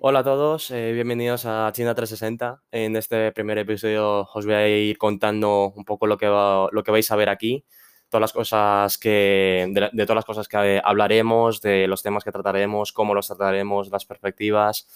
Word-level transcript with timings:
Hola 0.00 0.20
a 0.20 0.24
todos, 0.24 0.70
eh, 0.70 0.92
bienvenidos 0.92 1.44
a 1.44 1.70
China 1.72 1.94
360. 1.94 2.62
En 2.70 2.94
este 2.96 3.32
primer 3.32 3.58
episodio 3.58 4.28
os 4.32 4.44
voy 4.46 4.54
a 4.54 4.68
ir 4.68 4.96
contando 4.98 5.72
un 5.74 5.84
poco 5.84 6.06
lo 6.06 6.16
que, 6.18 6.28
va- 6.28 6.68
lo 6.72 6.84
que 6.84 6.90
vais 6.92 7.10
a 7.10 7.16
ver 7.16 7.28
aquí, 7.28 7.64
todas 8.08 8.20
las 8.20 8.32
cosas 8.32 8.96
que, 8.98 9.66
de, 9.70 10.04
todas 10.04 10.14
las 10.16 10.24
cosas 10.24 10.46
que 10.48 10.80
hablaremos, 10.84 11.60
de 11.60 11.86
los 11.88 12.02
temas 12.02 12.22
que 12.24 12.30
trataremos, 12.32 12.92
cómo 12.92 13.12
los 13.14 13.26
trataremos, 13.26 13.88
las 13.90 14.04
perspectivas. 14.06 14.86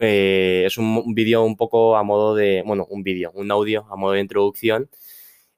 Eh, 0.00 0.64
es 0.66 0.76
un, 0.78 1.02
un 1.04 1.14
vídeo 1.14 1.42
un 1.44 1.56
poco 1.56 1.96
a 1.96 2.02
modo 2.02 2.34
de, 2.34 2.62
bueno, 2.66 2.84
un 2.90 3.02
vídeo, 3.04 3.30
un 3.34 3.50
audio 3.52 3.86
a 3.90 3.96
modo 3.96 4.12
de 4.14 4.20
introducción. 4.20 4.90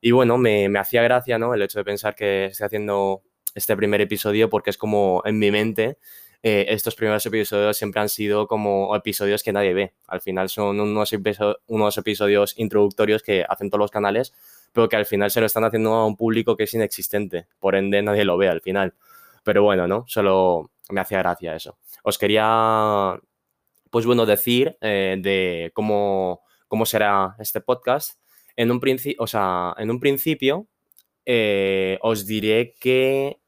Y 0.00 0.12
bueno, 0.12 0.38
me, 0.38 0.68
me 0.68 0.78
hacía 0.78 1.02
gracia, 1.02 1.38
¿no? 1.38 1.54
El 1.54 1.62
hecho 1.62 1.78
de 1.78 1.84
pensar 1.84 2.14
que 2.14 2.46
estoy 2.46 2.66
haciendo 2.66 3.22
este 3.54 3.76
primer 3.76 4.00
episodio 4.00 4.48
porque 4.50 4.70
es 4.70 4.78
como 4.78 5.22
en 5.24 5.38
mi 5.38 5.50
mente 5.50 5.98
eh, 6.42 6.66
estos 6.68 6.94
primeros 6.94 7.24
episodios 7.26 7.76
siempre 7.76 8.00
han 8.00 8.08
sido 8.08 8.46
como 8.46 8.94
episodios 8.96 9.42
que 9.42 9.52
nadie 9.52 9.74
ve. 9.74 9.92
Al 10.06 10.20
final 10.20 10.48
son 10.48 10.80
unos, 10.80 11.12
episo- 11.12 11.58
unos 11.66 11.98
episodios 11.98 12.54
introductorios 12.58 13.22
que 13.22 13.44
hacen 13.48 13.68
todos 13.68 13.80
los 13.80 13.90
canales, 13.90 14.32
pero 14.72 14.88
que 14.88 14.96
al 14.96 15.04
final 15.06 15.30
se 15.30 15.40
lo 15.40 15.46
están 15.46 15.64
haciendo 15.64 15.92
a 15.94 16.06
un 16.06 16.16
público 16.16 16.56
que 16.56 16.64
es 16.64 16.74
inexistente. 16.74 17.46
Por 17.58 17.74
ende, 17.74 18.00
nadie 18.02 18.24
lo 18.24 18.36
ve 18.38 18.48
al 18.48 18.60
final. 18.60 18.94
Pero 19.42 19.62
bueno, 19.62 19.86
¿no? 19.88 20.04
Solo 20.06 20.70
me 20.90 21.00
hacía 21.00 21.18
gracia 21.18 21.54
eso. 21.56 21.76
Os 22.02 22.16
quería, 22.18 23.18
pues 23.90 24.06
bueno, 24.06 24.24
decir 24.26 24.76
eh, 24.80 25.16
de 25.18 25.70
cómo, 25.74 26.42
cómo 26.68 26.86
será 26.86 27.36
este 27.38 27.60
podcast. 27.60 28.18
En 28.56 28.70
un, 28.70 28.80
o 29.18 29.26
sea, 29.26 29.74
en 29.78 29.90
un 29.90 30.00
principio, 30.00 30.66
eh, 31.26 31.98
os 32.02 32.26
diré 32.26 32.74
que 32.80 33.38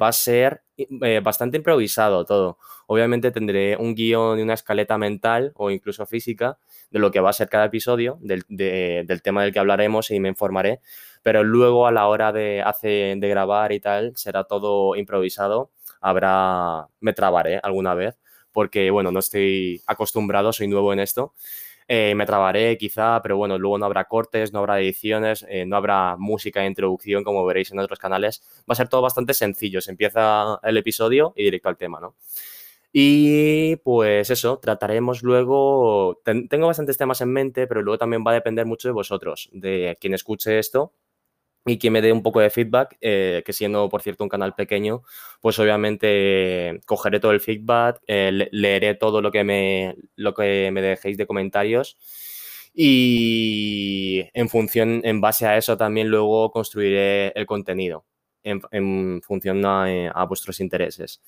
va 0.00 0.08
a 0.08 0.12
ser 0.12 0.63
eh, 0.76 1.20
bastante 1.22 1.56
improvisado 1.58 2.24
todo. 2.24 2.58
Obviamente 2.86 3.30
tendré 3.30 3.76
un 3.76 3.94
guion 3.94 4.38
y 4.38 4.42
una 4.42 4.54
escaleta 4.54 4.98
mental 4.98 5.52
o 5.56 5.70
incluso 5.70 6.06
física 6.06 6.58
de 6.90 6.98
lo 6.98 7.10
que 7.10 7.20
va 7.20 7.30
a 7.30 7.32
ser 7.32 7.48
cada 7.48 7.66
episodio, 7.66 8.18
del, 8.20 8.44
de- 8.48 9.04
del 9.06 9.22
tema 9.22 9.42
del 9.42 9.52
que 9.52 9.58
hablaremos 9.58 10.10
y 10.10 10.20
me 10.20 10.28
informaré, 10.28 10.80
pero 11.22 11.42
luego 11.44 11.86
a 11.86 11.92
la 11.92 12.06
hora 12.08 12.32
de, 12.32 12.62
hace- 12.62 13.14
de 13.16 13.28
grabar 13.28 13.72
y 13.72 13.80
tal 13.80 14.12
será 14.16 14.44
todo 14.44 14.96
improvisado. 14.96 15.70
Habrá, 16.00 16.88
me 17.00 17.12
trabaré 17.14 17.60
alguna 17.62 17.94
vez 17.94 18.16
porque, 18.52 18.90
bueno, 18.90 19.10
no 19.10 19.18
estoy 19.18 19.82
acostumbrado, 19.86 20.52
soy 20.52 20.68
nuevo 20.68 20.92
en 20.92 21.00
esto 21.00 21.34
eh, 21.88 22.14
me 22.14 22.26
trabaré 22.26 22.76
quizá, 22.78 23.20
pero 23.22 23.36
bueno, 23.36 23.58
luego 23.58 23.78
no 23.78 23.86
habrá 23.86 24.04
cortes, 24.06 24.52
no 24.52 24.60
habrá 24.60 24.80
ediciones, 24.80 25.44
eh, 25.48 25.66
no 25.66 25.76
habrá 25.76 26.16
música 26.18 26.60
de 26.60 26.66
introducción 26.66 27.24
como 27.24 27.44
veréis 27.44 27.70
en 27.72 27.78
otros 27.78 27.98
canales. 27.98 28.42
Va 28.68 28.72
a 28.72 28.74
ser 28.76 28.88
todo 28.88 29.02
bastante 29.02 29.34
sencillo. 29.34 29.80
Se 29.80 29.90
empieza 29.90 30.58
el 30.62 30.76
episodio 30.76 31.32
y 31.36 31.44
directo 31.44 31.68
al 31.68 31.76
tema, 31.76 32.00
¿no? 32.00 32.14
Y 32.92 33.76
pues 33.76 34.30
eso, 34.30 34.58
trataremos 34.58 35.22
luego. 35.22 36.20
ten- 36.24 36.48
tengo 36.48 36.66
bastantes 36.68 36.96
temas 36.96 37.20
en 37.20 37.30
mente, 37.32 37.66
pero 37.66 37.82
luego 37.82 37.98
también 37.98 38.24
va 38.26 38.30
a 38.30 38.34
depender 38.34 38.66
mucho 38.66 38.88
de 38.88 38.92
vosotros, 38.92 39.50
de 39.52 39.96
quien 40.00 40.14
escuche 40.14 40.58
esto 40.58 40.92
y 41.66 41.78
que 41.78 41.90
me 41.90 42.02
dé 42.02 42.12
un 42.12 42.22
poco 42.22 42.40
de 42.40 42.50
feedback, 42.50 42.96
eh, 43.00 43.42
que 43.44 43.52
siendo, 43.52 43.88
por 43.88 44.02
cierto, 44.02 44.24
un 44.24 44.28
canal 44.30 44.54
pequeño, 44.54 45.02
pues 45.40 45.58
obviamente 45.58 46.80
cogeré 46.86 47.20
todo 47.20 47.32
el 47.32 47.40
feedback, 47.40 48.00
eh, 48.06 48.30
le- 48.32 48.48
leeré 48.52 48.94
todo 48.94 49.22
lo 49.22 49.30
que 49.32 49.44
me, 49.44 49.96
lo 50.16 50.34
que 50.34 50.70
me 50.72 50.82
dejéis 50.82 51.16
de 51.16 51.26
comentarios 51.26 51.96
y 52.74 54.24
en 54.34 54.48
función, 54.48 55.00
en 55.04 55.20
base 55.20 55.46
a 55.46 55.56
eso 55.56 55.76
también 55.76 56.08
luego 56.08 56.50
construiré 56.50 57.28
el 57.34 57.46
contenido 57.46 58.04
en, 58.42 59.22
función 59.22 59.64
a, 59.64 59.90
eh, 59.92 60.10
a 60.12 60.24
vuestros 60.26 60.60
intereses. 60.60 61.22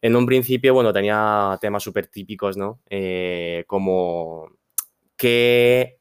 En 0.00 0.16
un 0.16 0.26
principio, 0.26 0.74
bueno, 0.74 0.92
tenía 0.92 1.58
temas 1.60 1.82
súper 1.82 2.06
típicos, 2.08 2.56
¿no? 2.56 2.80
Como 3.66 4.50
qué 5.16 5.98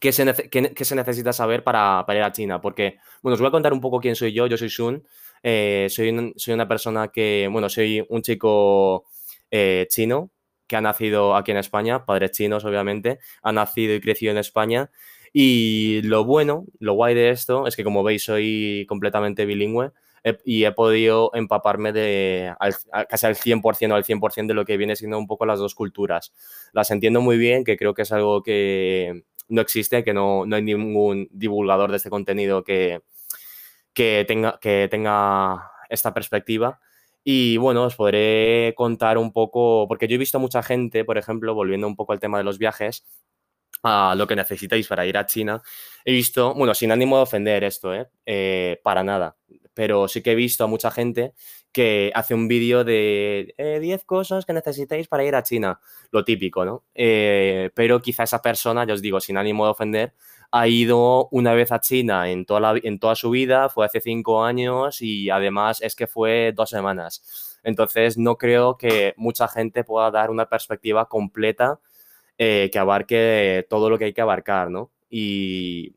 ¿qué 0.00 0.12
se, 0.12 0.24
qué- 0.50 0.84
se 0.84 0.94
necesita 0.96 1.32
saber 1.32 1.64
para, 1.64 2.04
para 2.06 2.18
ir 2.18 2.24
a 2.24 2.32
China? 2.32 2.60
Porque, 2.60 2.98
bueno, 3.22 3.34
os 3.34 3.40
voy 3.40 3.48
a 3.48 3.50
contar 3.50 3.72
un 3.72 3.80
poco 3.80 4.00
quién 4.00 4.16
soy 4.16 4.32
yo. 4.32 4.46
Yo 4.46 4.56
soy 4.56 4.70
Sun. 4.70 5.04
eh, 5.42 5.86
soy, 5.90 6.32
soy 6.36 6.54
una 6.54 6.68
persona 6.68 7.08
que, 7.08 7.48
bueno, 7.50 7.68
soy 7.68 8.04
un 8.08 8.22
chico 8.22 9.04
eh, 9.50 9.86
chino 9.90 10.30
que 10.66 10.76
ha 10.76 10.80
nacido 10.80 11.36
aquí 11.36 11.50
en 11.50 11.58
España, 11.58 12.06
padres 12.06 12.30
chinos, 12.32 12.64
obviamente, 12.64 13.18
ha 13.42 13.52
nacido 13.52 13.94
y 13.94 14.00
crecido 14.00 14.32
en 14.32 14.38
España. 14.38 14.90
Y 15.32 16.00
lo 16.02 16.24
bueno, 16.24 16.64
lo 16.78 16.94
guay 16.94 17.14
de 17.14 17.30
esto 17.30 17.66
es 17.66 17.76
que, 17.76 17.84
como 17.84 18.02
veis, 18.02 18.24
soy 18.24 18.86
completamente 18.88 19.44
bilingüe 19.46 19.90
y 20.44 20.64
he 20.64 20.72
podido 20.72 21.30
empaparme 21.34 21.92
de 21.92 22.52
al- 22.58 22.74
casi 23.08 23.26
al 23.26 23.36
100% 23.36 23.94
o 23.94 23.96
al 23.96 24.04
100% 24.04 24.52
de 24.52 24.54
lo 24.56 24.64
que 24.64 24.76
viene 24.78 24.96
siendo 24.96 25.18
un 25.18 25.26
poco 25.26 25.44
las 25.44 25.58
dos 25.58 25.74
culturas. 25.74 26.32
Las 26.72 26.90
entiendo 26.90 27.20
muy 27.20 27.36
bien, 27.36 27.64
que 27.64 27.76
creo 27.76 27.92
que 27.94 28.02
es 28.02 28.12
algo 28.12 28.42
que 28.42 29.24
no 29.48 29.60
existe, 29.60 30.04
que 30.04 30.14
no, 30.14 30.46
no 30.46 30.56
hay 30.56 30.62
ningún 30.62 31.28
divulgador 31.30 31.90
de 31.90 31.96
este 31.98 32.10
contenido 32.10 32.64
que, 32.64 33.02
que, 33.92 34.24
tenga, 34.26 34.58
que 34.60 34.88
tenga 34.90 35.70
esta 35.88 36.12
perspectiva. 36.14 36.80
Y 37.22 37.56
bueno, 37.56 37.84
os 37.84 37.96
podré 37.96 38.74
contar 38.76 39.16
un 39.16 39.32
poco, 39.32 39.86
porque 39.88 40.06
yo 40.08 40.16
he 40.16 40.18
visto 40.18 40.38
mucha 40.38 40.62
gente, 40.62 41.04
por 41.04 41.16
ejemplo, 41.16 41.54
volviendo 41.54 41.86
un 41.86 41.96
poco 41.96 42.12
al 42.12 42.20
tema 42.20 42.38
de 42.38 42.44
los 42.44 42.58
viajes, 42.58 43.04
a 43.82 44.14
lo 44.16 44.26
que 44.26 44.36
necesitáis 44.36 44.88
para 44.88 45.06
ir 45.06 45.16
a 45.16 45.26
China, 45.26 45.62
he 46.04 46.12
visto, 46.12 46.54
bueno, 46.54 46.74
sin 46.74 46.92
ánimo 46.92 47.16
de 47.16 47.22
ofender 47.22 47.64
esto, 47.64 47.94
¿eh? 47.94 48.08
Eh, 48.26 48.80
para 48.82 49.02
nada, 49.04 49.36
pero 49.74 50.08
sí 50.08 50.22
que 50.22 50.32
he 50.32 50.34
visto 50.34 50.64
a 50.64 50.66
mucha 50.66 50.90
gente 50.90 51.34
que 51.74 52.12
hace 52.14 52.34
un 52.34 52.46
vídeo 52.46 52.84
de 52.84 53.52
eh, 53.58 53.80
10 53.80 54.04
cosas 54.04 54.46
que 54.46 54.52
necesitáis 54.52 55.08
para 55.08 55.24
ir 55.24 55.34
a 55.34 55.42
China, 55.42 55.80
lo 56.12 56.24
típico, 56.24 56.64
¿no? 56.64 56.84
Eh, 56.94 57.70
pero 57.74 58.00
quizá 58.00 58.22
esa 58.22 58.40
persona, 58.40 58.86
ya 58.86 58.94
os 58.94 59.02
digo, 59.02 59.20
sin 59.20 59.36
ánimo 59.36 59.64
de 59.64 59.72
ofender, 59.72 60.14
ha 60.52 60.68
ido 60.68 61.28
una 61.32 61.52
vez 61.52 61.72
a 61.72 61.80
China 61.80 62.30
en 62.30 62.46
toda, 62.46 62.74
en 62.80 63.00
toda 63.00 63.16
su 63.16 63.30
vida, 63.30 63.68
fue 63.68 63.84
hace 63.84 64.00
cinco 64.00 64.44
años 64.44 65.02
y 65.02 65.30
además 65.30 65.82
es 65.82 65.96
que 65.96 66.06
fue 66.06 66.52
dos 66.54 66.70
semanas. 66.70 67.58
Entonces 67.64 68.16
no 68.18 68.38
creo 68.38 68.76
que 68.78 69.14
mucha 69.16 69.48
gente 69.48 69.82
pueda 69.82 70.12
dar 70.12 70.30
una 70.30 70.48
perspectiva 70.48 71.08
completa 71.08 71.80
eh, 72.38 72.70
que 72.72 72.78
abarque 72.78 73.66
todo 73.68 73.90
lo 73.90 73.98
que 73.98 74.04
hay 74.06 74.14
que 74.14 74.20
abarcar, 74.20 74.70
¿no? 74.70 74.92
Y 75.10 75.96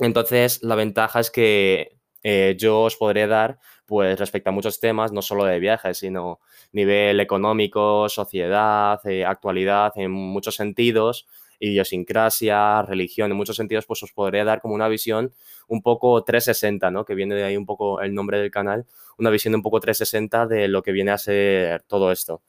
entonces 0.00 0.60
la 0.64 0.74
ventaja 0.74 1.20
es 1.20 1.30
que 1.30 1.98
eh, 2.24 2.56
yo 2.58 2.82
os 2.82 2.96
podré 2.96 3.26
dar, 3.26 3.58
pues 3.86 4.18
respecto 4.18 4.48
a 4.48 4.52
muchos 4.52 4.80
temas, 4.80 5.12
no 5.12 5.22
solo 5.22 5.44
de 5.44 5.60
viajes, 5.60 5.98
sino 5.98 6.40
nivel 6.72 7.20
económico, 7.20 8.08
sociedad, 8.08 8.98
eh, 9.06 9.24
actualidad, 9.26 9.92
en 9.96 10.10
muchos 10.10 10.56
sentidos, 10.56 11.26
idiosincrasia, 11.60 12.82
religión, 12.82 13.30
en 13.30 13.36
muchos 13.36 13.56
sentidos, 13.56 13.86
pues 13.86 14.02
os 14.02 14.12
podré 14.12 14.42
dar 14.42 14.60
como 14.62 14.74
una 14.74 14.88
visión 14.88 15.34
un 15.68 15.82
poco 15.82 16.24
360, 16.24 16.90
¿no? 16.90 17.04
Que 17.04 17.14
viene 17.14 17.34
de 17.34 17.44
ahí 17.44 17.56
un 17.58 17.66
poco 17.66 18.00
el 18.00 18.14
nombre 18.14 18.38
del 18.38 18.50
canal, 18.50 18.86
una 19.18 19.30
visión 19.30 19.54
un 19.54 19.62
poco 19.62 19.80
360 19.80 20.46
de 20.46 20.68
lo 20.68 20.82
que 20.82 20.92
viene 20.92 21.10
a 21.10 21.18
ser 21.18 21.82
todo 21.82 22.10
esto. 22.10 22.42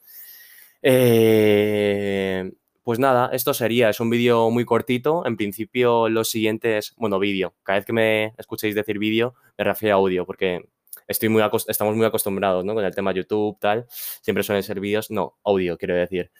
Eh, 0.82 2.50
pues 2.86 3.00
nada, 3.00 3.30
esto 3.32 3.52
sería, 3.52 3.90
es 3.90 3.98
un 3.98 4.10
vídeo 4.10 4.48
muy 4.48 4.64
cortito. 4.64 5.26
En 5.26 5.36
principio, 5.36 6.08
los 6.08 6.30
siguientes, 6.30 6.94
bueno, 6.96 7.18
vídeo. 7.18 7.52
Cada 7.64 7.80
vez 7.80 7.84
que 7.84 7.92
me 7.92 8.26
escuchéis 8.38 8.76
decir 8.76 9.00
vídeo, 9.00 9.34
me 9.58 9.64
refiero 9.64 9.96
a 9.96 9.98
audio, 9.98 10.24
porque 10.24 10.68
estoy 11.08 11.28
muy 11.28 11.42
estamos 11.66 11.96
muy 11.96 12.06
acostumbrados, 12.06 12.64
¿no? 12.64 12.74
Con 12.74 12.84
el 12.84 12.94
tema 12.94 13.10
YouTube, 13.10 13.58
tal. 13.58 13.86
Siempre 13.88 14.44
suelen 14.44 14.62
ser 14.62 14.78
vídeos. 14.78 15.10
No, 15.10 15.36
audio, 15.42 15.76
quiero 15.76 15.96
decir. 15.96 16.30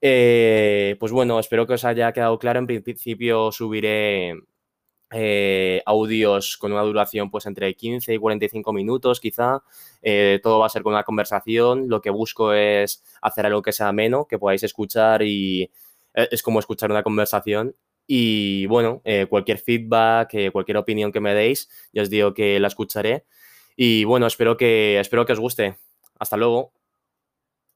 Eh, 0.00 0.94
pues 1.00 1.10
bueno, 1.10 1.40
espero 1.40 1.66
que 1.66 1.72
os 1.72 1.84
haya 1.84 2.12
quedado 2.12 2.38
claro. 2.38 2.60
En 2.60 2.66
principio 2.68 3.50
subiré 3.50 4.36
eh, 5.12 5.82
audios 5.86 6.56
con 6.56 6.72
una 6.72 6.82
duración 6.82 7.30
pues 7.30 7.46
entre 7.46 7.74
15 7.74 8.14
y 8.14 8.18
45 8.18 8.72
minutos 8.72 9.20
quizá. 9.20 9.62
Eh, 10.02 10.40
todo 10.42 10.58
va 10.58 10.66
a 10.66 10.70
ser 10.70 10.82
con 10.82 10.92
una 10.92 11.04
conversación. 11.04 11.88
Lo 11.88 12.00
que 12.00 12.10
busco 12.10 12.52
es 12.52 13.02
hacer 13.20 13.46
algo 13.46 13.62
que 13.62 13.72
sea 13.72 13.88
ameno, 13.88 14.26
que 14.26 14.38
podáis 14.38 14.62
escuchar 14.62 15.22
y 15.22 15.70
eh, 16.14 16.28
es 16.30 16.42
como 16.42 16.58
escuchar 16.58 16.90
una 16.90 17.02
conversación. 17.02 17.76
Y 18.06 18.66
bueno, 18.66 19.00
cualquier 19.30 19.58
feedback, 19.58 20.50
cualquier 20.52 20.76
opinión 20.76 21.12
que 21.12 21.20
me 21.20 21.34
deis, 21.34 21.70
ya 21.92 22.02
os 22.02 22.10
digo 22.10 22.34
que 22.34 22.58
la 22.58 22.66
escucharé. 22.66 23.24
Y 23.76 24.04
bueno, 24.04 24.26
espero 24.26 24.56
que, 24.56 24.98
espero 24.98 25.24
que 25.24 25.32
os 25.32 25.40
guste. 25.40 25.76
Hasta 26.18 26.36
luego. 26.36 26.72